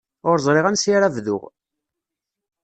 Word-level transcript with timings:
Ur 0.29 0.37
ẓriɣ 0.45 0.65
ansi 0.67 0.89
ara 0.95 1.13
bduɣ. 1.15 1.43